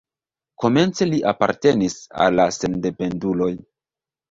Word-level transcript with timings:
Komence 0.63 1.07
li 1.09 1.19
apartenis 1.33 1.99
al 2.27 2.41
la 2.41 2.49
sendependuloj. 2.59 3.53